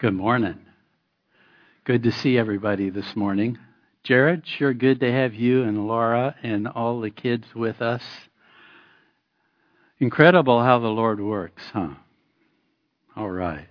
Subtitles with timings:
[0.00, 0.60] Good morning.
[1.82, 3.58] Good to see everybody this morning.
[4.04, 8.04] Jared, sure good to have you and Laura and all the kids with us.
[9.98, 11.94] Incredible how the Lord works, huh?
[13.16, 13.66] All right.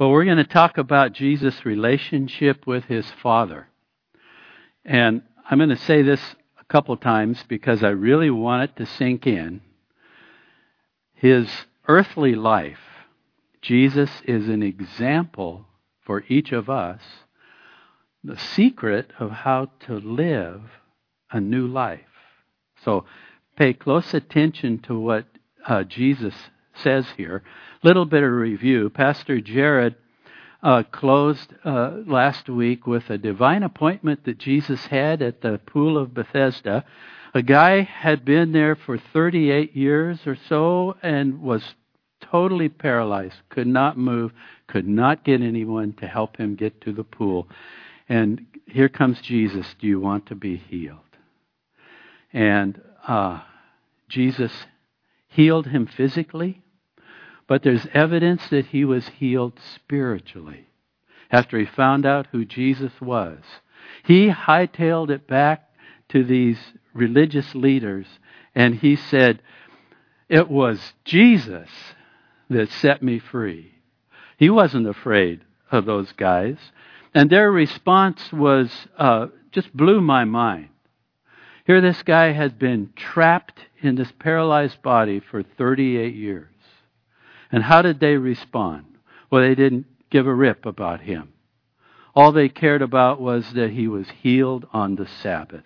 [0.00, 3.68] Well, we're going to talk about Jesus' relationship with his Father.
[4.82, 5.20] And
[5.50, 6.22] I'm going to say this
[6.58, 9.60] a couple times because I really want it to sink in.
[11.12, 11.50] His
[11.86, 12.78] earthly life
[13.62, 15.66] Jesus is an example
[16.04, 17.00] for each of us,
[18.22, 20.62] the secret of how to live
[21.30, 22.00] a new life.
[22.84, 23.04] So
[23.56, 25.26] pay close attention to what
[25.66, 26.34] uh, Jesus
[26.74, 27.42] says here.
[27.82, 28.90] Little bit of review.
[28.90, 29.96] Pastor Jared
[30.62, 35.98] uh, closed uh, last week with a divine appointment that Jesus had at the pool
[35.98, 36.84] of Bethesda.
[37.34, 41.74] A guy had been there for 38 years or so and was
[42.30, 44.32] totally paralyzed, could not move,
[44.66, 47.48] could not get anyone to help him get to the pool.
[48.08, 49.74] And here comes Jesus.
[49.80, 50.98] Do you want to be healed?
[52.32, 53.40] And uh,
[54.08, 54.52] Jesus
[55.28, 56.62] healed him physically,
[57.46, 60.66] but there's evidence that he was healed spiritually
[61.30, 63.38] after he found out who Jesus was.
[64.04, 65.70] He hightailed it back
[66.10, 66.58] to these
[66.94, 68.06] religious leaders
[68.54, 69.42] and he said,
[70.28, 71.68] It was Jesus
[72.50, 73.72] that set me free.
[74.36, 75.40] He wasn't afraid
[75.70, 76.56] of those guys.
[77.14, 80.68] And their response was uh, just blew my mind.
[81.66, 86.48] Here, this guy had been trapped in this paralyzed body for 38 years.
[87.52, 88.84] And how did they respond?
[89.30, 91.32] Well, they didn't give a rip about him.
[92.14, 95.64] All they cared about was that he was healed on the Sabbath.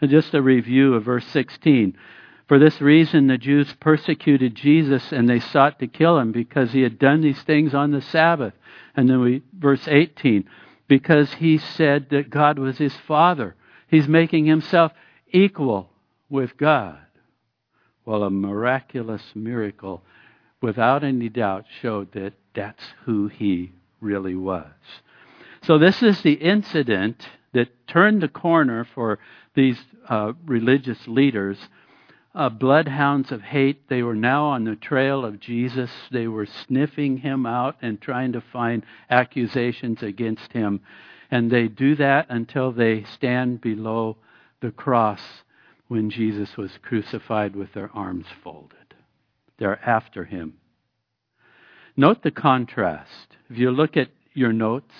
[0.00, 1.96] And just a review of verse 16.
[2.52, 6.82] For this reason, the Jews persecuted Jesus and they sought to kill him because he
[6.82, 8.52] had done these things on the Sabbath.
[8.94, 10.46] And then we, verse 18,
[10.86, 13.54] because he said that God was his Father.
[13.88, 14.92] He's making himself
[15.30, 15.88] equal
[16.28, 16.98] with God.
[18.04, 20.02] Well, a miraculous miracle,
[20.60, 24.74] without any doubt, showed that that's who he really was.
[25.62, 29.20] So, this is the incident that turned the corner for
[29.54, 31.56] these uh, religious leaders
[32.34, 33.88] uh, bloodhounds of hate.
[33.88, 35.90] They were now on the trail of Jesus.
[36.10, 40.80] They were sniffing him out and trying to find accusations against him.
[41.30, 44.16] And they do that until they stand below
[44.60, 45.20] the cross
[45.88, 48.94] when Jesus was crucified with their arms folded.
[49.58, 50.54] They're after him.
[51.96, 53.36] Note the contrast.
[53.50, 54.94] If you look at your notes,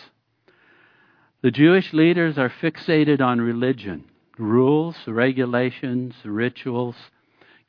[1.40, 4.04] the Jewish leaders are fixated on religion
[4.38, 6.96] rules, regulations, rituals,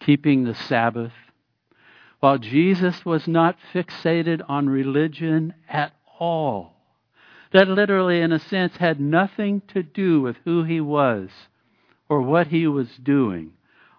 [0.06, 1.14] keeping the Sabbath,
[2.20, 6.74] while Jesus was not fixated on religion at all.
[7.52, 11.30] That literally, in a sense, had nothing to do with who he was
[12.10, 13.54] or what he was doing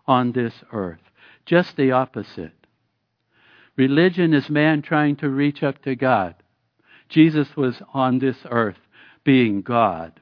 [0.07, 1.01] on this earth.
[1.47, 2.53] Just the opposite.
[3.77, 6.35] Religion is man trying to reach up to God.
[7.09, 8.79] Jesus was on this earth
[9.25, 10.21] being God,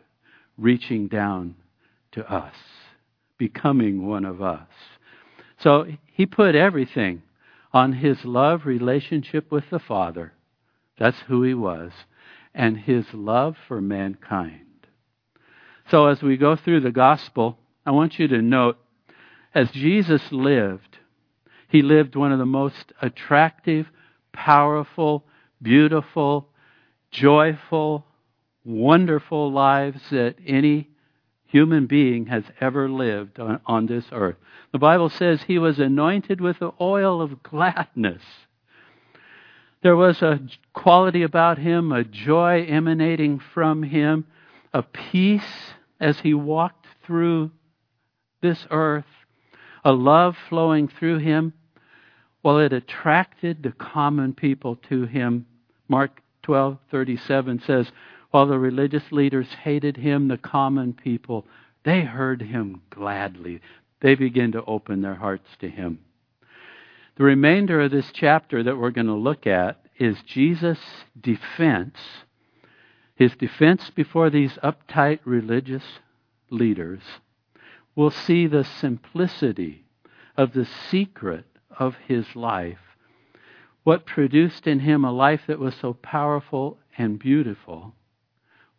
[0.58, 1.56] reaching down
[2.12, 2.54] to us,
[3.38, 4.68] becoming one of us.
[5.62, 7.22] So he put everything
[7.72, 10.32] on his love relationship with the Father.
[10.98, 11.92] That's who he was.
[12.54, 14.66] And his love for mankind.
[15.90, 18.78] So as we go through the gospel, I want you to note
[19.54, 20.98] as Jesus lived,
[21.68, 23.86] he lived one of the most attractive,
[24.32, 25.24] powerful,
[25.60, 26.48] beautiful,
[27.10, 28.04] joyful,
[28.64, 30.88] wonderful lives that any
[31.52, 34.36] human being has ever lived on, on this earth.
[34.72, 38.22] The Bible says he was anointed with the oil of gladness.
[39.82, 40.40] There was a
[40.72, 44.24] quality about him, a joy emanating from him,
[44.72, 47.50] a peace as he walked through
[48.40, 49.04] this earth,
[49.84, 51.52] a love flowing through him.
[52.42, 55.46] Well, it attracted the common people to him.
[55.86, 57.92] Mark 12:37 says,
[58.32, 61.46] while the religious leaders hated him, the common people,
[61.84, 63.60] they heard him gladly.
[64.00, 65.98] They began to open their hearts to him.
[67.16, 71.98] The remainder of this chapter that we're going to look at is Jesus' defense,
[73.14, 75.84] his defense before these uptight religious
[76.48, 77.02] leaders.
[77.94, 79.84] We'll see the simplicity
[80.38, 81.44] of the secret
[81.78, 82.96] of his life,
[83.84, 87.94] what produced in him a life that was so powerful and beautiful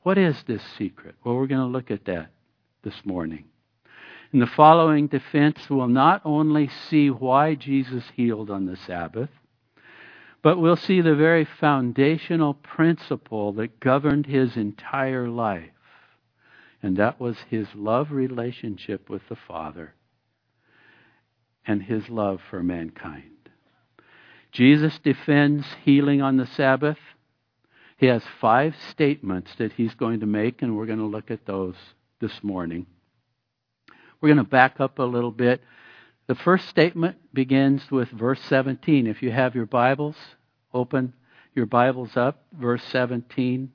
[0.03, 1.15] what is this secret?
[1.23, 2.31] Well, we're going to look at that
[2.83, 3.45] this morning.
[4.33, 9.29] In the following defense, we'll not only see why Jesus healed on the Sabbath,
[10.43, 15.71] But we'll see the very foundational principle that governed his entire life,
[16.83, 19.95] and that was his love relationship with the Father
[21.65, 23.31] and his love for mankind.
[24.51, 26.99] Jesus defends healing on the Sabbath.
[27.97, 31.45] He has five statements that he's going to make, and we're going to look at
[31.45, 31.75] those
[32.19, 32.85] this morning.
[34.19, 35.61] We're going to back up a little bit.
[36.27, 39.07] The first statement begins with verse 17.
[39.07, 40.15] If you have your Bibles,
[40.73, 41.13] open
[41.53, 43.71] your Bibles up, verse 17.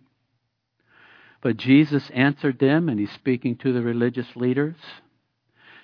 [1.41, 4.76] But Jesus answered them, and he's speaking to the religious leaders.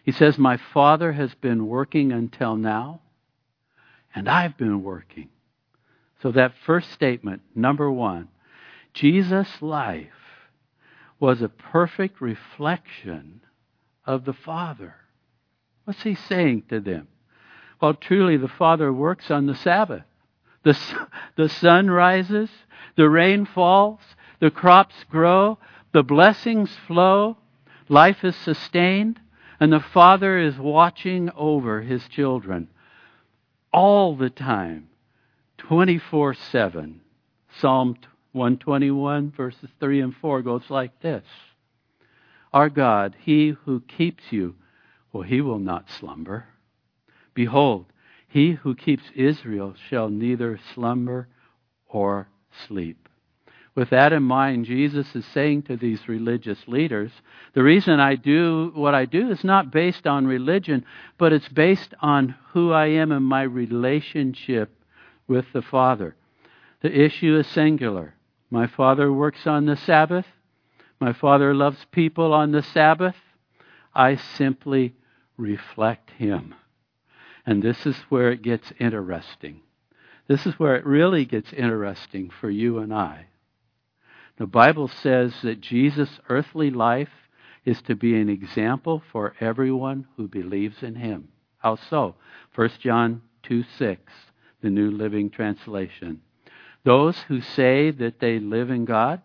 [0.03, 3.01] He says, My Father has been working until now,
[4.15, 5.29] and I've been working.
[6.25, 8.29] So, that first statement, number one,
[8.94, 10.09] Jesus' life
[11.21, 13.43] was a perfect reflection
[14.06, 14.94] of the Father.
[15.85, 17.09] What's he saying to them?
[17.79, 20.05] Well, truly, the Father works on the Sabbath.
[20.62, 20.79] The,
[21.37, 22.49] the sun rises,
[22.97, 24.00] the rain falls,
[24.41, 25.59] the crops grow,
[25.93, 27.37] the blessings flow,
[27.91, 29.21] life is sustained,
[29.61, 32.69] and the Father is watching over his children
[33.75, 34.88] all the time,
[35.59, 37.01] 24 7.
[37.61, 37.97] Psalm
[38.33, 41.25] 121, verses 3 and 4 goes like this
[42.53, 44.56] Our God, he who keeps you,
[45.12, 46.47] well, he will not slumber.
[47.33, 47.87] Behold,
[48.27, 51.29] he who keeps Israel shall neither slumber
[51.89, 52.29] or
[52.67, 53.09] sleep.
[53.77, 57.11] With that in mind, Jesus is saying to these religious leaders,
[57.55, 60.85] the reason I do what I do is not based on religion,
[61.19, 64.74] but it's based on who I am and my relationship
[65.26, 66.17] with the Father.
[66.82, 68.15] The issue is singular.
[68.50, 70.26] My Father works on the Sabbath.
[71.00, 73.17] My Father loves people on the Sabbath.
[73.94, 74.94] I simply
[75.37, 76.55] reflect Him.
[77.47, 79.61] And this is where it gets interesting.
[80.26, 83.26] This is where it really gets interesting for you and I.
[84.38, 87.11] The Bible says that Jesus' earthly life
[87.65, 91.29] is to be an example for everyone who believes in him.
[91.59, 92.17] How so?
[92.55, 94.12] 1 John 2 6,
[94.64, 96.22] the New Living Translation.
[96.84, 99.20] Those who say that they live in God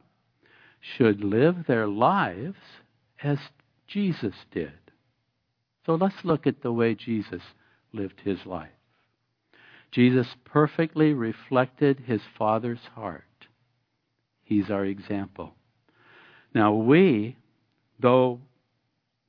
[0.81, 2.57] should live their lives
[3.23, 3.39] as
[3.87, 4.73] Jesus did.
[5.85, 7.41] So let's look at the way Jesus
[7.93, 8.67] lived his life.
[9.91, 13.23] Jesus perfectly reflected his Father's heart.
[14.43, 15.53] He's our example.
[16.53, 17.37] Now, we,
[17.97, 18.41] though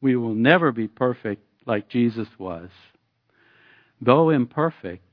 [0.00, 2.70] we will never be perfect like Jesus was,
[4.00, 5.04] though imperfect,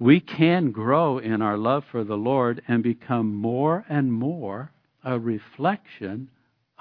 [0.00, 4.72] we can grow in our love for the Lord and become more and more
[5.04, 6.30] a reflection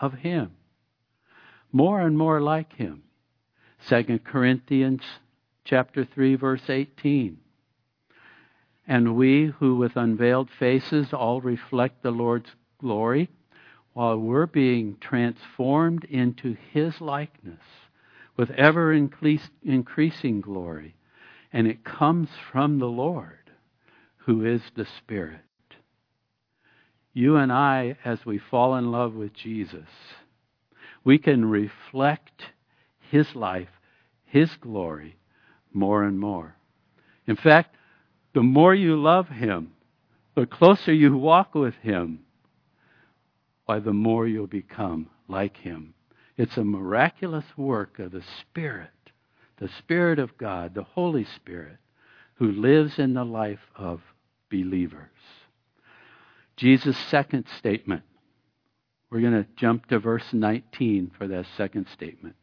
[0.02, 0.52] of Him.
[1.72, 3.04] More and more like Him.
[3.88, 5.04] 2 Corinthians
[5.64, 7.38] chapter 3 verse 18
[8.90, 12.50] and we who with unveiled faces all reflect the Lord's
[12.80, 13.30] glory,
[13.94, 17.62] while we're being transformed into His likeness
[18.36, 20.96] with ever increasing glory.
[21.52, 23.52] And it comes from the Lord,
[24.26, 25.42] who is the Spirit.
[27.14, 29.88] You and I, as we fall in love with Jesus,
[31.04, 32.44] we can reflect
[33.10, 33.70] His life,
[34.26, 35.18] His glory,
[35.74, 36.56] more and more.
[37.26, 37.76] In fact,
[38.34, 39.72] the more you love Him,
[40.36, 42.20] the closer you walk with Him,
[43.66, 45.94] why, the more you'll become like Him.
[46.38, 48.90] It's a miraculous work of the Spirit,
[49.60, 51.78] the Spirit of God, the Holy Spirit,
[52.36, 54.02] who lives in the life of
[54.50, 55.10] believers.
[56.56, 58.04] Jesus' second statement.
[59.10, 62.36] We're going to jump to verse 19 for that second statement.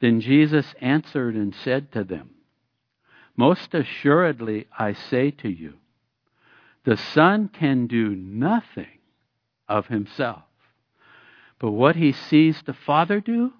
[0.00, 2.30] Then Jesus answered and said to them,
[3.36, 5.74] most assuredly, I say to you,
[6.84, 8.98] the Son can do nothing
[9.68, 10.42] of himself.
[11.60, 13.52] But what he sees the Father do,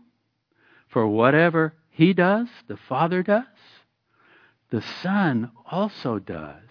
[0.89, 3.45] for whatever he does, the Father does,
[4.71, 6.63] the Son also does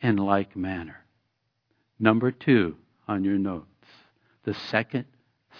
[0.00, 1.04] in like manner.
[2.00, 2.74] Number two
[3.06, 3.86] on your notes,
[4.42, 5.04] the second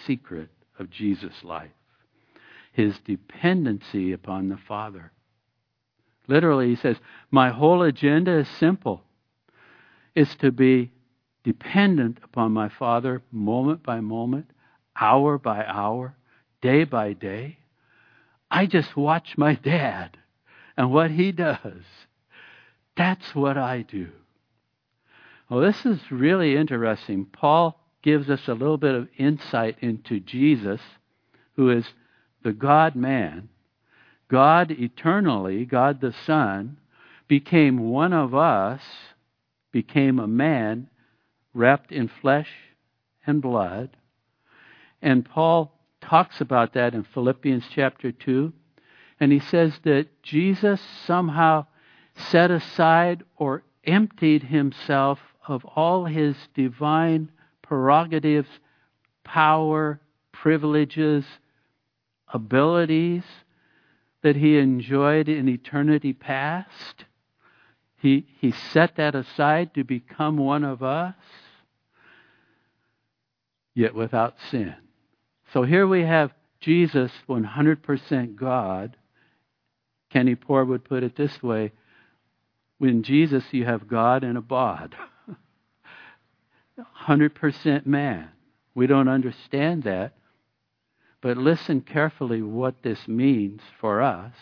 [0.05, 1.71] secret of Jesus' life
[2.73, 5.13] his dependency upon the Father.
[6.27, 6.97] Literally, he says,
[7.31, 9.05] My whole agenda is simple.
[10.17, 10.91] It's to be
[11.45, 14.51] dependent upon my Father moment by moment,
[15.01, 16.17] hour by hour,
[16.61, 17.59] day by day.
[18.55, 20.17] I just watch my dad
[20.77, 21.83] and what he does.
[22.97, 24.11] That's what I do.
[25.51, 27.27] Well, this is really interesting.
[27.27, 30.81] Paul gives us a little bit of insight into Jesus,
[31.57, 31.85] who is
[32.45, 33.49] the God man,
[34.29, 36.77] God eternally, God the Son,
[37.27, 38.83] became one of us,
[39.73, 40.89] became a man
[41.55, 42.51] wrapped in flesh
[43.27, 43.97] and blood.
[45.03, 45.74] And Paul
[46.09, 48.53] talks about that in Philippians chapter 2.
[49.21, 51.67] And he says that Jesus somehow
[52.15, 57.31] set aside or emptied himself of all his divine
[57.63, 58.49] prerogatives,
[59.25, 60.01] power,
[60.33, 61.25] privileges,
[62.33, 63.25] abilities
[64.23, 67.05] that he enjoyed in eternity past.
[67.99, 71.15] He, he set that aside to become one of us,
[73.75, 74.75] yet without sin.
[75.55, 78.97] So here we have Jesus, 100% God.
[80.11, 81.71] Kenny Poor would put it this way
[82.81, 84.97] in Jesus, you have God and a bod.
[87.07, 88.31] 100% man.
[88.75, 90.15] We don't understand that.
[91.21, 94.35] But listen carefully what this means for us.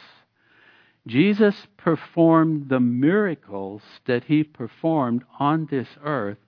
[1.07, 6.39] Jesus performed the miracles that he performed on this earth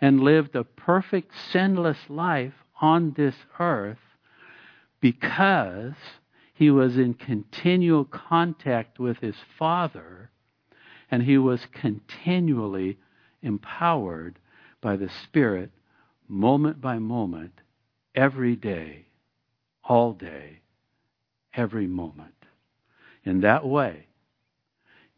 [0.00, 3.98] and lived a perfect, sinless life on this earth
[5.00, 5.94] because
[6.54, 10.30] he was in continual contact with his Father
[11.10, 12.98] and he was continually
[13.42, 14.38] empowered
[14.80, 15.70] by the Spirit
[16.28, 17.60] moment by moment,
[18.14, 19.06] every day,
[19.82, 20.60] all day,
[21.54, 22.34] every moment.
[23.24, 24.06] In that way,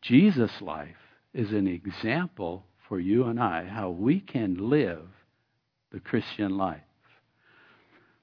[0.00, 0.96] Jesus' life
[1.34, 5.06] is an example for you and I how we can live
[5.92, 6.80] the Christian life.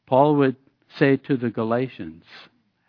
[0.05, 0.55] Paul would
[0.97, 2.23] say to the Galatians,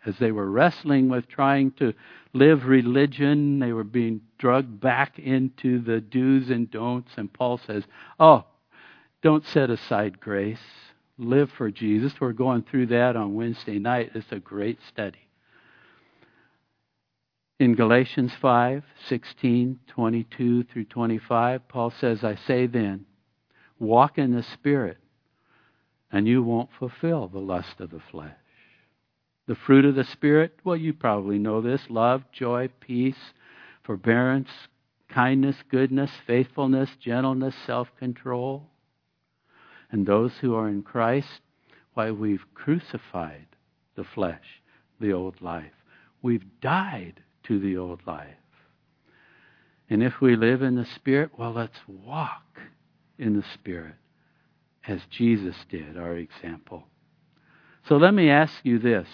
[0.05, 1.93] as they were wrestling with trying to
[2.33, 3.59] live religion.
[3.59, 7.11] They were being drugged back into the do's and don'ts.
[7.17, 7.83] And Paul says,
[8.19, 8.45] Oh,
[9.23, 10.59] don't set aside grace.
[11.17, 12.13] Live for Jesus.
[12.19, 14.11] We're going through that on Wednesday night.
[14.13, 15.19] It's a great study.
[17.57, 23.05] In Galatians 5 16, 22 through 25, Paul says, I say then,
[23.79, 24.97] walk in the Spirit,
[26.15, 28.31] and you won't fulfill the lust of the flesh.
[29.47, 33.33] The fruit of the Spirit, well, you probably know this love, joy, peace,
[33.83, 34.47] forbearance,
[35.09, 38.69] kindness, goodness, faithfulness, gentleness, self control.
[39.91, 41.41] And those who are in Christ,
[41.95, 43.47] why, we've crucified
[43.97, 44.61] the flesh,
[45.01, 45.73] the old life.
[46.21, 48.29] We've died to the old life.
[49.89, 52.61] And if we live in the Spirit, well, let's walk
[53.19, 53.95] in the Spirit
[54.87, 56.87] as Jesus did, our example.
[57.87, 59.07] So let me ask you this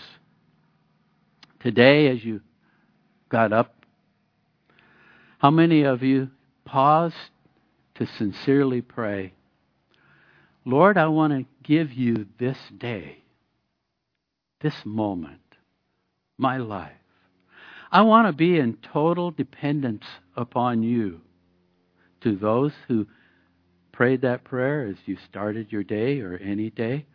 [1.60, 2.42] Today, as you
[3.30, 3.86] got up,
[5.38, 6.30] how many of you
[6.66, 7.16] paused
[7.96, 9.34] to sincerely pray,
[10.66, 13.24] Lord, I want to give you this day,
[14.62, 15.42] this moment,
[16.38, 16.94] my life.
[17.92, 21.22] I want to be in total dependence upon you.
[22.22, 23.08] To those who
[24.02, 27.06] prayed that prayer as you started your day or any day,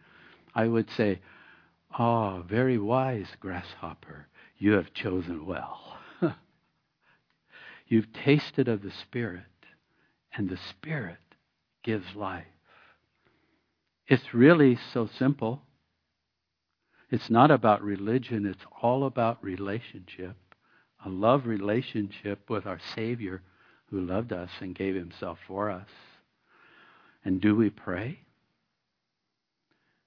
[0.55, 1.19] I would say,
[1.99, 4.29] Oh, very wise, grasshopper.
[4.57, 5.99] You have chosen well.
[7.89, 9.43] You've tasted of the Spirit,
[10.37, 11.19] and the Spirit
[11.83, 12.45] gives life.
[14.07, 15.63] It's really so simple.
[17.11, 20.37] It's not about religion, it's all about relationship.
[21.05, 23.43] A love relationship with our Savior
[23.87, 25.89] who loved us and gave Himself for us.
[27.27, 28.21] And do we pray?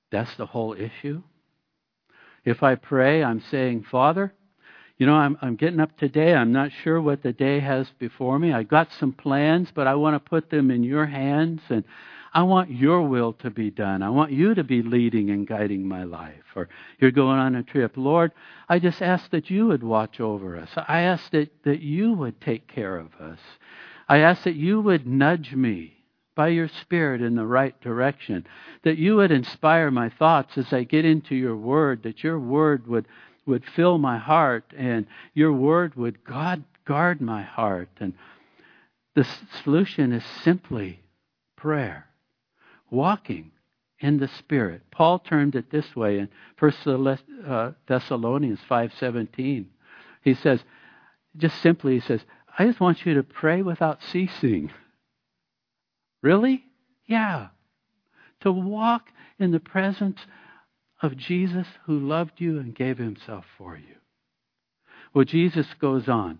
[0.10, 1.22] That's the whole issue.
[2.46, 4.34] If I pray, I'm saying, Father,
[4.98, 6.34] you know, I'm, I'm getting up today.
[6.34, 8.54] I'm not sure what the day has before me.
[8.54, 11.84] I got some plans, but I want to put them in your hands and
[12.34, 14.02] I want your will to be done.
[14.02, 16.46] I want you to be leading and guiding my life.
[16.56, 17.98] Or you're going on a trip.
[17.98, 18.32] Lord,
[18.70, 20.70] I just ask that you would watch over us.
[20.88, 23.40] I ask that, that you would take care of us.
[24.08, 25.99] I ask that you would nudge me
[26.40, 28.48] by your Spirit in the right direction.
[28.84, 32.04] That you would inspire my thoughts as I get into your word.
[32.04, 33.10] That your word would
[33.46, 37.90] would fill my heart and your word would God guard my heart.
[38.00, 38.14] And
[39.16, 39.28] the
[39.64, 41.02] solution is simply
[41.58, 42.06] prayer,
[42.90, 43.52] walking
[44.00, 44.84] in the Spirit.
[44.92, 49.66] Paul termed it this way in 1 uh, Thessalonians 5.17.
[50.22, 50.62] He says,
[51.36, 52.22] just simply, he says,
[52.58, 54.72] I just want you to pray without ceasing.
[56.22, 56.64] Really?
[57.06, 57.48] Yeah.
[58.42, 60.20] To walk in the presence
[61.02, 63.96] of Jesus who loved you and gave himself for you.
[65.14, 66.40] Well, Jesus goes on.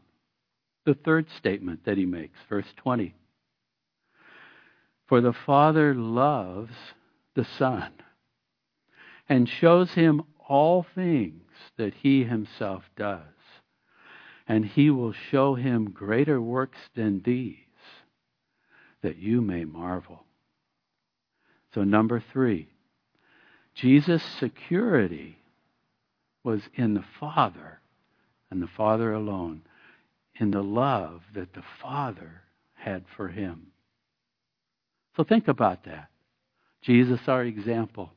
[0.86, 3.16] The third statement that he makes, verse 20.
[5.08, 6.74] For the Father loves
[7.36, 7.92] the Son
[9.28, 11.44] and shows him all things
[11.78, 13.22] that he himself does.
[14.50, 17.56] and he will show him greater works than these,
[19.02, 20.24] that you may marvel.
[21.74, 22.70] So, number three,
[23.76, 25.38] Jesus' security
[26.44, 27.80] was in the Father
[28.50, 29.62] and the Father alone,
[30.40, 32.42] in the love that the Father
[32.74, 33.68] had for him.
[35.16, 36.10] So, think about that.
[36.82, 38.12] Jesus, our example.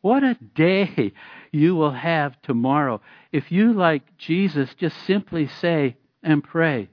[0.00, 1.12] What a day
[1.52, 6.88] you will have tomorrow if you, like Jesus, just simply say and pray,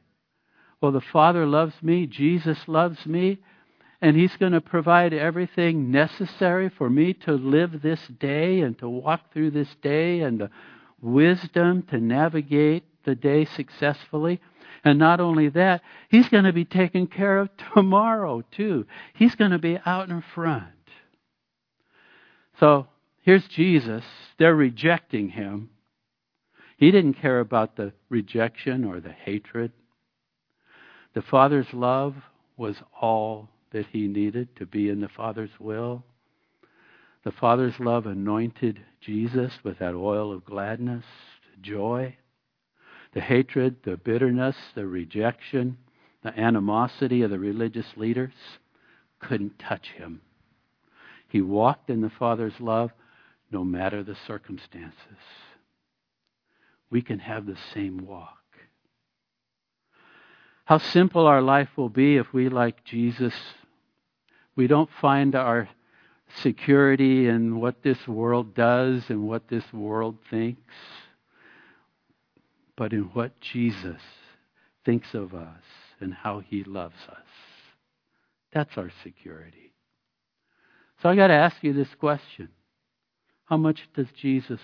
[0.82, 3.40] Well, the Father loves me, Jesus loves me,
[4.02, 8.88] and He's going to provide everything necessary for me to live this day and to
[8.88, 10.50] walk through this day and the
[11.02, 14.40] wisdom to navigate the day successfully.
[14.84, 18.86] And not only that, He's going to be taken care of tomorrow, too.
[19.16, 20.66] He's going to be out in front.
[22.60, 22.88] So,
[23.28, 24.06] Here's Jesus.
[24.40, 25.70] They're rejecting him.
[26.78, 29.74] He didn't care about the rejection or the hatred.
[31.14, 32.16] The Father's love
[32.58, 36.04] was all that he needed to be in the Father's will.
[37.24, 41.06] The Father's love anointed Jesus with that oil of gladness,
[41.62, 42.16] joy.
[43.14, 45.78] The hatred, the bitterness, the rejection,
[46.24, 48.34] the animosity of the religious leaders
[49.20, 50.22] couldn't touch him.
[51.28, 52.92] He walked in the Father's love
[53.52, 55.18] no matter the circumstances.
[56.90, 58.37] We can have the same walk.
[60.68, 63.34] How simple our life will be if we, like Jesus,
[64.58, 65.70] we don't find our
[66.42, 70.74] security in what this world does and what this world thinks,
[72.76, 74.02] but in what Jesus
[74.84, 75.64] thinks of us
[76.02, 77.28] and how he loves us.
[78.52, 79.72] That's our security.
[81.02, 82.50] So I got to ask you this question
[83.46, 84.60] how much does Jesus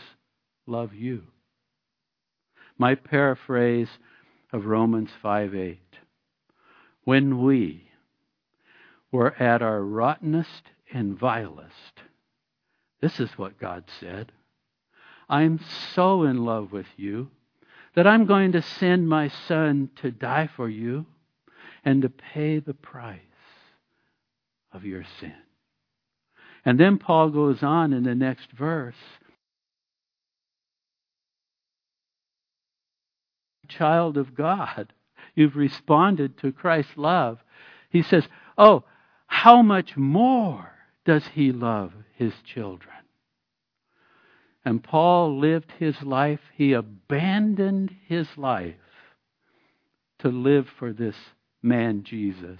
[0.68, 1.24] love you?
[2.78, 3.88] My paraphrase
[4.54, 5.80] of Romans 5 8.
[7.04, 7.90] When we
[9.12, 12.04] were at our rottenest and vilest,
[13.02, 14.32] this is what God said
[15.28, 15.60] I'm
[15.94, 17.32] so in love with you
[17.96, 21.06] that I'm going to send my son to die for you
[21.84, 23.20] and to pay the price
[24.72, 25.34] of your sin.
[26.66, 28.96] And then Paul goes on in the next verse.
[33.78, 34.94] Child of God,
[35.36, 37.40] you've responded to Christ's love.
[37.90, 38.84] He says, Oh,
[39.28, 40.72] how much more
[41.06, 42.94] does he love his children?
[44.66, 48.76] And Paul lived his life, he abandoned his life
[50.20, 51.18] to live for this
[51.62, 52.60] man Jesus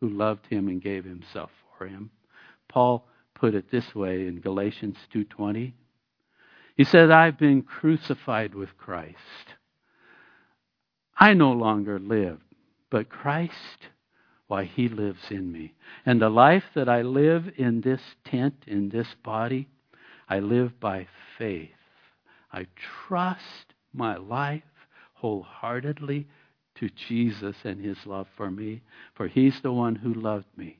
[0.00, 2.10] who loved him and gave himself for him.
[2.68, 5.74] Paul put it this way in Galatians 2:20.
[6.76, 9.55] He said, "I've been crucified with Christ.
[11.18, 12.40] I no longer live,
[12.90, 13.88] but Christ,
[14.46, 15.74] why he lives in me.
[16.04, 19.68] And the life that I live in this tent, in this body,
[20.28, 21.70] I live by faith.
[22.52, 22.66] I
[23.06, 24.62] trust my life
[25.14, 26.26] wholeheartedly
[26.76, 28.82] to Jesus and his love for me,
[29.14, 30.78] for he's the one who loved me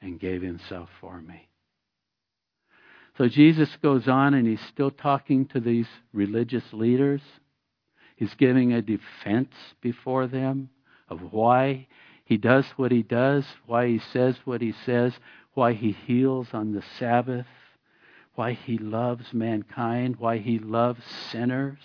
[0.00, 1.48] and gave himself for me.
[3.18, 7.20] So Jesus goes on and he's still talking to these religious leaders.
[8.22, 10.68] He's giving a defense before them
[11.08, 11.88] of why
[12.24, 15.14] he does what he does, why he says what he says,
[15.54, 17.48] why he heals on the Sabbath,
[18.36, 21.80] why he loves mankind, why he loves sinners.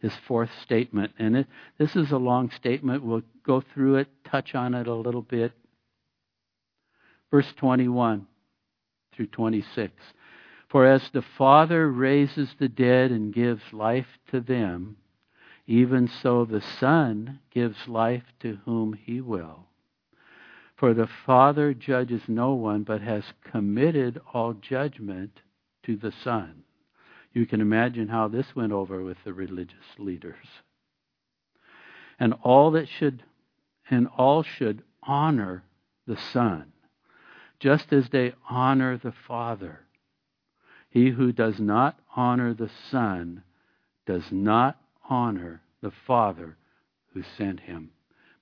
[0.00, 1.46] His fourth statement, and it,
[1.78, 3.04] this is a long statement.
[3.04, 5.52] We'll go through it, touch on it a little bit.
[7.30, 8.26] Verse 21
[9.14, 9.92] through 26.
[10.74, 14.96] For as the Father raises the dead and gives life to them,
[15.68, 19.68] even so the Son gives life to whom he will.
[20.74, 25.42] For the Father judges no one, but has committed all judgment
[25.84, 26.64] to the Son.
[27.32, 30.48] You can imagine how this went over with the religious leaders.
[32.18, 33.22] And all that should
[33.88, 35.62] and all should honor
[36.08, 36.72] the Son
[37.60, 39.83] just as they honor the Father.
[40.94, 43.42] He who does not honor the Son
[44.06, 44.80] does not
[45.10, 46.56] honor the Father
[47.12, 47.90] who sent him.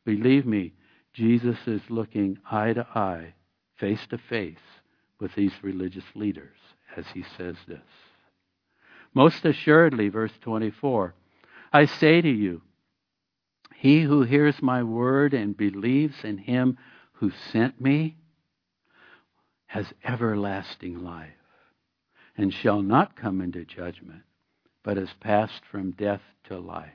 [0.05, 0.75] Believe me,
[1.15, 3.33] Jesus is looking eye to eye,
[3.81, 4.59] face to face
[5.19, 6.59] with these religious leaders
[6.95, 7.81] as he says this.
[9.15, 11.15] Most assuredly, verse 24,
[11.73, 12.61] I say to you,
[13.77, 16.77] he who hears my word and believes in him
[17.15, 18.19] who sent me
[19.69, 21.33] has everlasting life
[22.37, 24.23] and shall not come into judgment,
[24.83, 26.93] but has passed from death to life.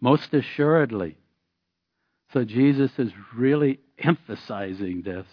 [0.00, 1.16] Most assuredly.
[2.32, 5.26] So Jesus is really emphasizing this.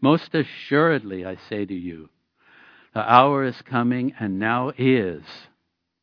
[0.00, 2.08] Most assuredly, I say to you,
[2.92, 5.22] the hour is coming and now is,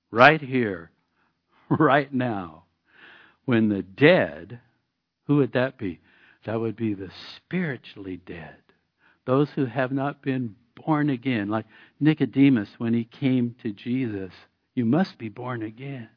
[0.10, 0.91] right here,
[1.69, 2.63] right now,
[3.45, 4.60] when the dead,
[5.28, 6.00] who would that be?
[6.45, 8.58] That would be the spiritually dead.
[9.26, 11.65] Those who have not been born again, like
[12.00, 14.32] Nicodemus when he came to Jesus.
[14.76, 16.10] You must be born again.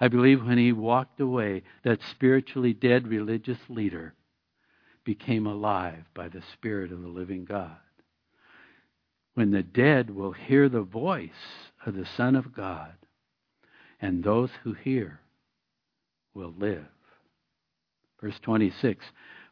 [0.00, 4.14] I believe when he walked away, that spiritually dead religious leader
[5.04, 7.76] became alive by the Spirit of the living God.
[9.34, 11.30] When the dead will hear the voice
[11.84, 12.94] of the Son of God,
[14.00, 15.20] and those who hear
[16.34, 16.86] will live.
[18.20, 19.04] Verse 26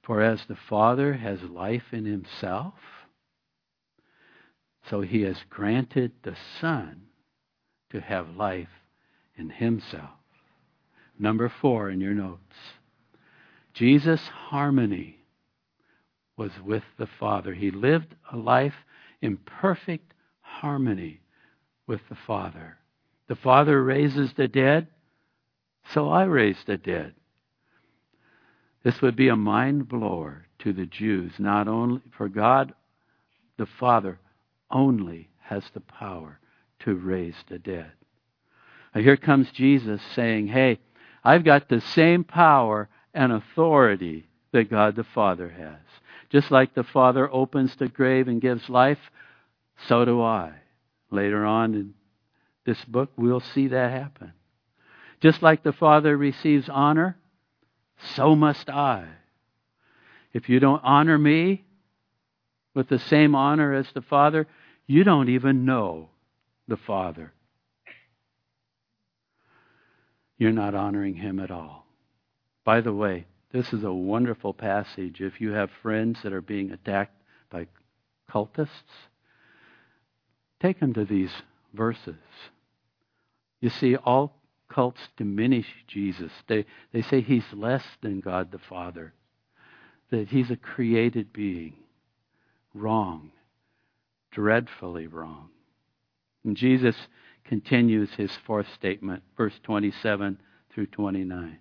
[0.02, 2.74] For as the Father has life in himself,
[4.88, 7.02] so he has granted the Son
[7.90, 8.68] to have life
[9.36, 10.10] in himself.
[11.18, 12.56] Number four in your notes
[13.74, 15.18] Jesus' harmony
[16.36, 17.52] was with the Father.
[17.52, 18.74] He lived a life
[19.20, 21.20] in perfect harmony
[21.86, 22.78] with the Father.
[23.26, 24.86] The Father raises the dead,
[25.92, 27.14] so I raise the dead.
[28.84, 32.74] This would be a mind blower to the Jews, not only for God
[33.56, 34.18] the Father
[34.74, 36.38] only has the power
[36.80, 37.92] to raise the dead.
[38.94, 40.80] Now here comes Jesus saying, Hey,
[41.22, 45.80] I've got the same power and authority that God the Father has.
[46.30, 48.98] Just like the Father opens the grave and gives life,
[49.88, 50.52] so do I.
[51.10, 51.94] Later on in
[52.66, 54.32] this book, we'll see that happen.
[55.20, 57.16] Just like the Father receives honor,
[58.14, 59.06] so must I.
[60.32, 61.64] If you don't honor me
[62.74, 64.48] with the same honor as the Father,
[64.86, 66.10] you don't even know
[66.68, 67.32] the Father.
[70.36, 71.86] You're not honoring Him at all.
[72.64, 75.20] By the way, this is a wonderful passage.
[75.20, 77.16] If you have friends that are being attacked
[77.50, 77.68] by
[78.30, 78.68] cultists,
[80.60, 81.30] take them to these
[81.72, 82.16] verses.
[83.60, 84.36] You see, all
[84.68, 86.32] cults diminish Jesus.
[86.48, 89.14] They, they say he's less than God the Father,
[90.10, 91.74] that he's a created being.
[92.74, 93.30] Wrong
[94.34, 95.48] dreadfully wrong.
[96.44, 96.96] And Jesus
[97.44, 100.38] continues his fourth statement, verse 27
[100.74, 101.58] through 29.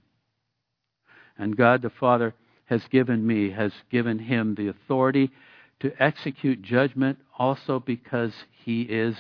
[1.38, 2.34] And God the Father
[2.66, 5.32] has given me, has given him the authority
[5.80, 8.34] to execute judgment also because
[8.64, 9.16] he is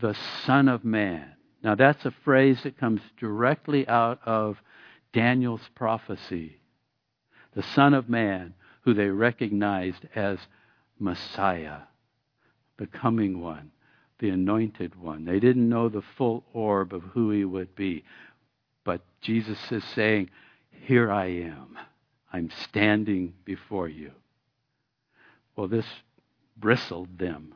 [0.00, 1.32] the Son of Man.
[1.62, 4.56] Now, that's a phrase that comes directly out of
[5.12, 6.60] Daniel's prophecy.
[7.54, 10.38] The Son of Man, who they recognized as
[10.98, 11.80] Messiah
[12.78, 13.70] the coming one,
[14.20, 15.24] the anointed one.
[15.24, 18.04] They didn't know the full orb of who he would be.
[18.84, 20.30] But Jesus is saying,
[20.70, 21.76] Here I am.
[22.32, 24.12] I'm standing before you.
[25.56, 25.86] Well, this
[26.56, 27.54] bristled them.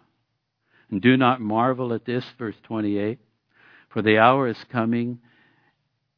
[0.90, 3.18] And do not marvel at this, verse 28,
[3.88, 5.20] for the hour is coming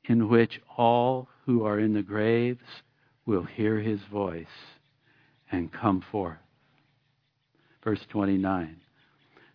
[0.05, 2.83] in which all who are in the graves
[3.27, 4.47] will hear his voice
[5.51, 6.39] and come forth.
[7.83, 8.81] Verse 29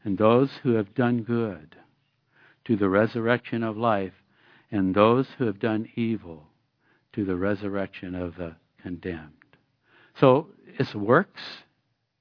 [0.10, 1.76] and those who have done good
[2.66, 4.14] to the resurrection of life,
[4.72, 6.48] and those who have done evil
[7.14, 9.30] to the resurrection of the condemned.
[10.20, 10.48] So
[10.80, 11.42] it's works.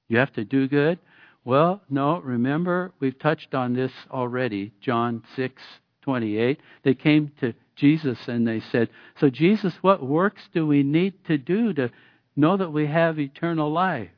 [0.07, 0.99] You have to do good.
[1.43, 4.71] Well, no, remember, we've touched on this already.
[4.81, 5.59] John 6
[6.03, 6.59] 28.
[6.83, 11.39] They came to Jesus and they said, So, Jesus, what works do we need to
[11.39, 11.89] do to
[12.35, 14.11] know that we have eternal life?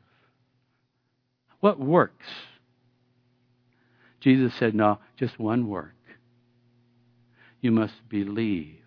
[1.62, 2.26] What works?
[4.22, 5.96] Jesus said, No, just one work.
[7.60, 8.78] You must believe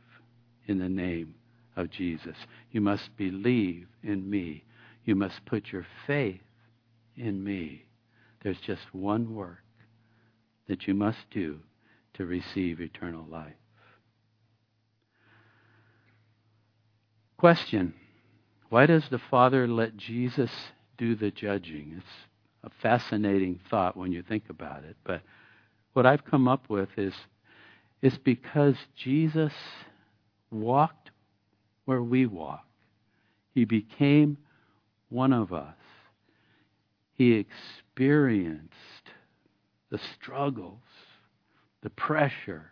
[0.67, 1.35] in the name
[1.77, 2.37] of Jesus.
[2.71, 4.65] You must believe in me.
[5.05, 6.41] You must put your faith
[7.17, 7.85] in me.
[8.43, 9.65] There's just one work
[10.69, 11.61] that you must do
[12.15, 13.53] to receive eternal life.
[17.37, 17.95] Question
[18.71, 20.51] Why does the Father let Jesus
[20.97, 21.95] do the judging?
[21.99, 22.07] It's
[22.65, 24.97] a fascinating thought when you think about it.
[25.05, 25.23] But
[25.93, 27.15] what I've come up with is
[28.03, 29.53] is because Jesus
[30.51, 31.11] walked
[31.87, 32.67] where we walk.
[33.55, 34.37] He became
[35.09, 35.75] one of us.
[37.15, 38.75] He experienced
[39.91, 40.83] the struggles,
[41.83, 42.67] the pressure,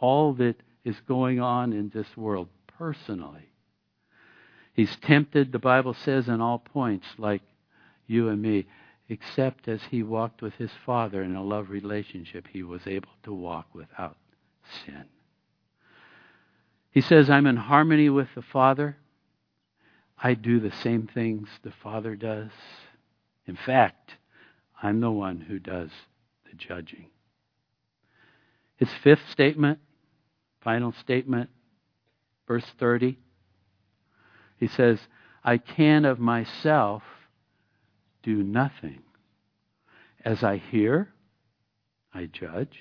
[0.00, 3.50] all that is going on in this world personally.
[4.72, 7.42] He's tempted, the Bible says, in all points, like
[8.06, 8.66] you and me.
[9.08, 13.32] except as he walked with his Father in a love relationship, he was able to
[13.32, 14.16] walk without
[14.84, 15.04] sin.
[16.90, 18.96] He says, I'm in harmony with the Father.
[20.18, 22.50] I do the same things the Father does.
[23.46, 24.14] In fact,
[24.82, 25.90] I'm the one who does
[26.50, 27.06] the judging.
[28.76, 29.78] His fifth statement,
[30.62, 31.50] final statement,
[32.48, 33.18] verse 30,
[34.58, 34.98] he says,
[35.44, 37.02] I can of myself
[38.26, 38.98] do nothing.
[40.24, 41.08] As I hear,
[42.12, 42.80] I judge,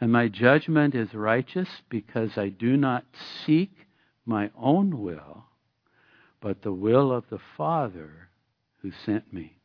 [0.00, 3.04] and my judgment is righteous because I do not
[3.44, 3.70] seek
[4.24, 5.44] my own will,
[6.40, 8.30] but the will of the Father
[8.80, 9.58] who sent me.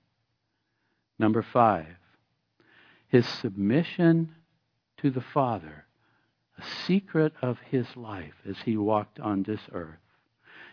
[1.18, 1.96] Number five,
[3.08, 4.36] his submission
[4.98, 5.86] to the Father,
[6.58, 10.00] a secret of his life as he walked on this earth.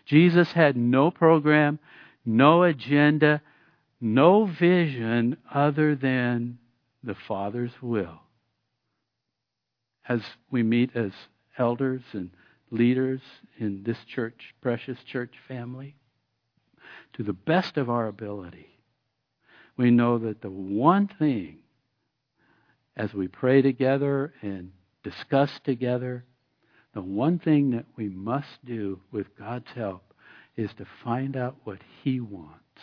[0.04, 1.78] Jesus had no program,
[2.24, 3.40] no agenda,
[4.00, 6.58] no vision other than
[7.02, 8.20] the Father's will.
[10.08, 11.12] As we meet as
[11.58, 12.30] elders and
[12.70, 13.20] leaders
[13.58, 15.96] in this church, precious church family,
[17.14, 18.78] to the best of our ability,
[19.76, 21.58] we know that the one thing
[22.96, 26.24] as we pray together and discuss together,
[26.94, 30.14] the one thing that we must do with God's help
[30.56, 32.80] is to find out what He wants,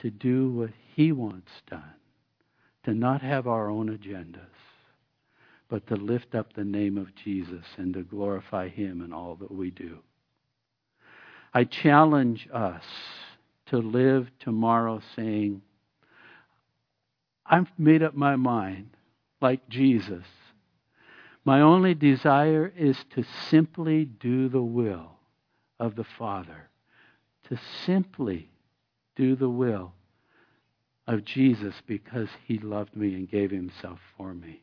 [0.00, 1.94] to do what He wants done,
[2.84, 4.40] to not have our own agendas,
[5.68, 9.52] but to lift up the name of Jesus and to glorify Him in all that
[9.52, 9.98] we do.
[11.52, 12.84] I challenge us
[13.66, 15.62] to live tomorrow saying,
[17.46, 18.90] I've made up my mind,
[19.40, 20.24] like Jesus.
[21.44, 25.12] My only desire is to simply do the will
[25.78, 26.68] of the Father,
[27.48, 28.50] to simply
[29.16, 29.92] do the will
[31.06, 34.62] of Jesus because he loved me and gave himself for me.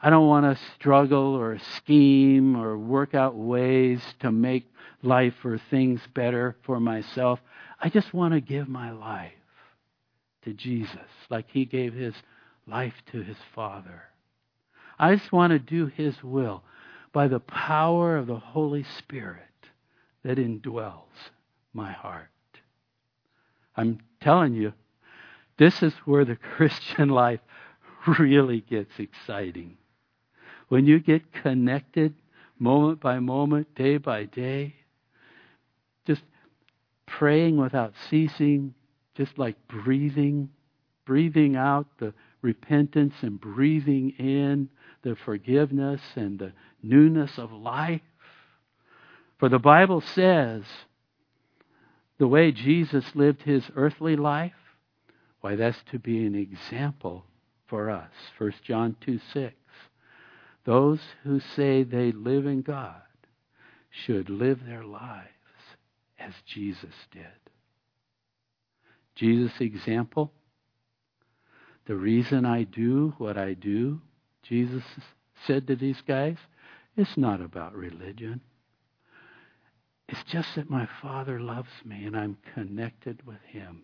[0.00, 4.70] I don't want to struggle or scheme or work out ways to make
[5.02, 7.40] life or things better for myself.
[7.80, 9.32] I just want to give my life
[10.44, 10.98] to Jesus
[11.30, 12.14] like he gave his
[12.66, 14.02] life to his Father.
[14.98, 16.62] I just want to do his will
[17.12, 19.42] by the power of the Holy Spirit
[20.22, 21.30] that indwells
[21.72, 22.28] my heart.
[23.76, 24.72] I'm telling you,
[25.58, 27.40] this is where the Christian life
[28.18, 29.76] really gets exciting.
[30.68, 32.14] When you get connected
[32.58, 34.74] moment by moment, day by day,
[36.06, 36.22] just
[37.06, 38.74] praying without ceasing,
[39.14, 40.48] just like breathing,
[41.04, 42.12] breathing out the
[42.42, 44.68] repentance and breathing in
[45.02, 48.00] the forgiveness and the newness of life.
[49.38, 50.64] For the Bible says
[52.18, 54.52] the way Jesus lived his earthly life,
[55.40, 57.24] why, that's to be an example
[57.66, 58.10] for us.
[58.38, 59.54] 1 John 2 6.
[60.64, 63.02] Those who say they live in God
[63.90, 65.28] should live their lives
[66.18, 67.26] as Jesus did.
[69.14, 70.32] Jesus' example.
[71.86, 74.00] The reason I do what I do,
[74.42, 74.82] Jesus
[75.46, 76.36] said to these guys,
[76.96, 78.40] it's not about religion.
[80.08, 83.82] It's just that my Father loves me and I'm connected with Him.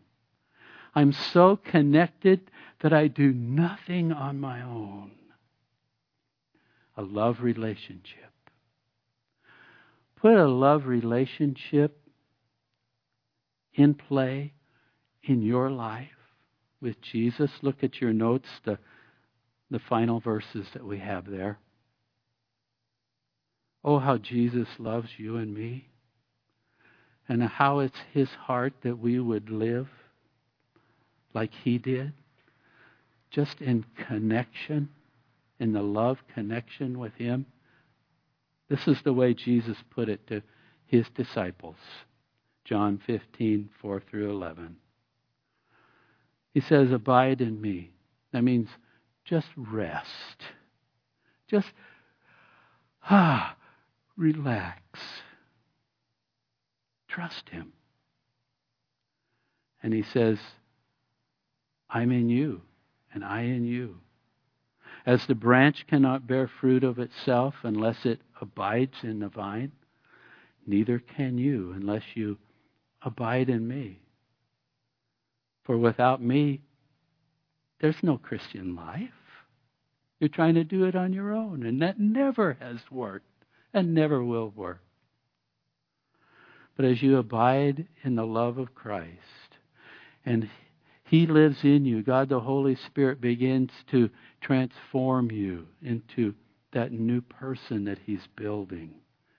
[0.95, 5.13] I'm so connected that I do nothing on my own.
[6.97, 8.31] A love relationship.
[10.17, 11.99] Put a love relationship
[13.75, 14.53] in play
[15.25, 16.09] in your life
[16.81, 17.51] with Jesus?
[17.63, 18.79] Look at your notes, the,
[19.71, 21.59] the final verses that we have there.
[23.85, 25.89] Oh, how Jesus loves you and me,
[27.33, 29.89] and how it's his heart that we would live
[31.33, 32.13] like he did,
[33.31, 34.91] just in connection,
[35.59, 37.47] in the love connection with him.
[38.69, 40.43] This is the way Jesus put it to
[40.85, 41.79] his disciples.
[42.67, 44.77] John 15, 4 through 11.
[46.53, 47.93] He says, Abide in me.
[48.35, 48.69] That means
[49.25, 50.43] just rest.
[51.49, 51.73] Just,
[53.09, 53.57] ah,
[54.19, 54.83] relax.
[57.13, 57.75] Trust Him.
[59.83, 60.39] And He says,
[61.91, 62.63] I'm in you,
[63.13, 63.99] and I in you.
[65.05, 69.73] As the branch cannot bear fruit of itself unless it abides in the vine,
[70.67, 72.39] neither can you unless you
[73.03, 73.99] abide in me.
[75.65, 76.63] For without me,
[77.81, 79.11] there's no Christian life.
[80.19, 83.27] You're trying to do it on your own, and that never has worked
[83.75, 84.82] and never will work.
[86.77, 89.19] But as you abide in the love of Christ,
[90.25, 90.49] and
[91.05, 92.03] He lives in you.
[92.03, 94.09] God the Holy Spirit begins to
[94.41, 96.35] transform you into
[96.73, 98.95] that new person that He's building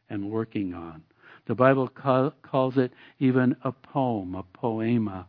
[0.10, 1.02] and working on.
[1.48, 5.28] The Bible calls it even a poem, a poema,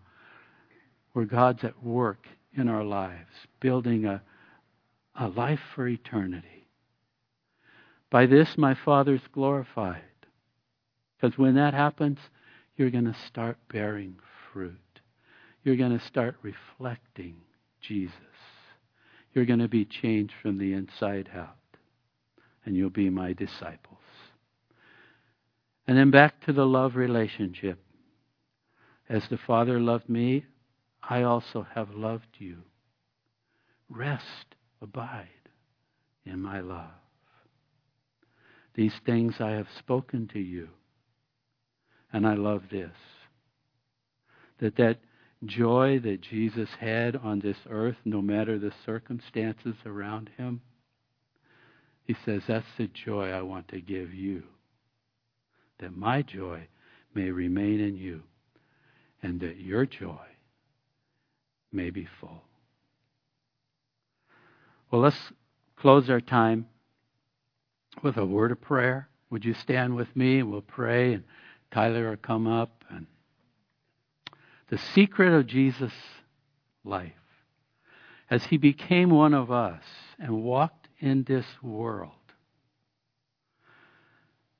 [1.12, 4.23] where God's at work in our lives, building a,
[5.19, 6.67] a life for eternity.
[8.11, 10.03] By this, my Father's glorified.
[11.24, 12.18] Because when that happens,
[12.76, 14.16] you're going to start bearing
[14.52, 15.00] fruit.
[15.62, 17.37] You're going to start reflecting
[17.80, 18.12] Jesus.
[19.32, 21.56] You're going to be changed from the inside out.
[22.66, 24.02] And you'll be my disciples.
[25.87, 27.82] And then back to the love relationship.
[29.08, 30.44] As the Father loved me,
[31.02, 32.58] I also have loved you.
[33.88, 35.28] Rest, abide
[36.26, 36.90] in my love.
[38.74, 40.68] These things I have spoken to you.
[42.14, 42.92] And I love this.
[44.61, 44.98] That that
[45.44, 50.62] joy that Jesus had on this earth, no matter the circumstances around him,
[52.05, 54.44] he says, that's the joy I want to give you.
[55.81, 56.68] That my joy
[57.14, 58.22] may remain in you,
[59.20, 60.24] and that your joy
[61.72, 62.42] may be full.
[64.90, 65.33] Well, let's
[65.77, 66.66] close our time
[68.05, 69.09] with a word of prayer.
[69.31, 70.38] Would you stand with me?
[70.38, 71.24] And we'll pray, and
[71.74, 72.84] Tyler will come up.
[72.88, 73.06] And
[74.68, 75.92] the secret of Jesus'
[76.84, 77.12] life,
[78.30, 79.82] as he became one of us
[80.18, 82.12] and walked in this world,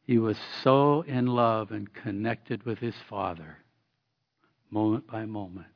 [0.03, 3.59] he was so in love and connected with his Father,
[4.68, 5.68] moment by moment.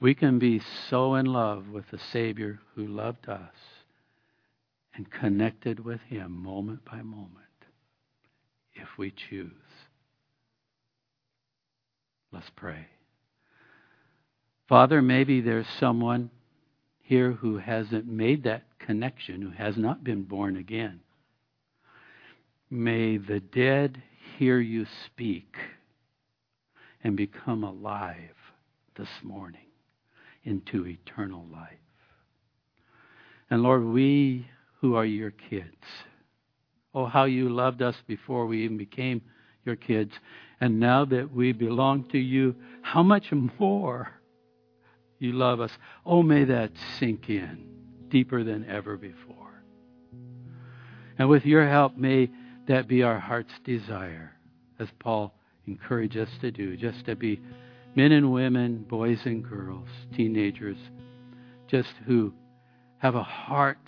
[0.00, 3.54] We can be so in love with the Savior who loved us
[4.94, 7.49] and connected with Him moment by moment
[8.80, 9.50] if we choose.
[12.32, 12.86] Let's pray.
[14.68, 16.30] Father, maybe there's someone
[17.02, 21.00] here who hasn't made that connection, who has not been born again.
[22.70, 24.00] May the dead
[24.38, 25.56] hear you speak
[27.02, 28.36] and become alive
[28.96, 29.66] this morning
[30.44, 31.78] into eternal life.
[33.50, 34.46] And Lord, we
[34.80, 35.84] who are your kids,
[36.94, 39.22] oh, how you loved us before we even became
[39.64, 40.12] your kids.
[40.60, 44.12] And now that we belong to you, how much more
[45.20, 45.70] you love us.
[46.04, 47.68] Oh, may that sink in
[48.08, 49.62] deeper than ever before.
[51.18, 52.30] And with your help, may
[52.66, 54.32] that be our heart's desire,
[54.78, 55.34] as Paul
[55.66, 57.40] encouraged us to do, just to be
[57.94, 60.78] men and women, boys and girls, teenagers,
[61.68, 62.32] just who
[62.98, 63.78] have a heart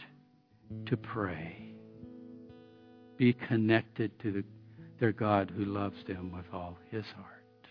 [0.86, 1.71] to pray,
[3.22, 4.44] be connected to the,
[4.98, 7.68] their God who loves them with all his heart,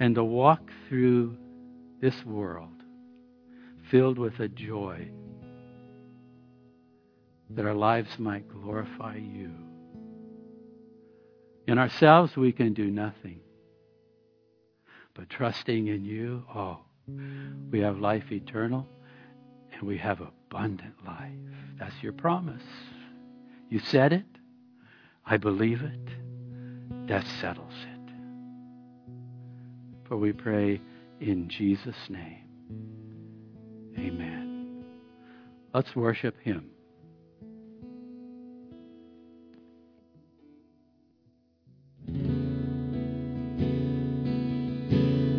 [0.00, 1.36] and to walk through
[2.00, 2.82] this world
[3.92, 5.08] filled with a joy
[7.50, 9.52] that our lives might glorify you.
[11.68, 13.38] In ourselves, we can do nothing.
[15.14, 16.80] But trusting in you, oh,
[17.70, 18.84] we have life eternal
[19.74, 21.30] and we have abundant life.
[21.78, 22.64] That's your promise.
[23.68, 24.24] You said it.
[25.26, 26.08] I believe it.
[27.08, 28.12] That settles it.
[30.08, 30.80] For we pray
[31.20, 32.44] in Jesus' name.
[33.98, 34.84] Amen.
[35.74, 36.70] Let's worship Him.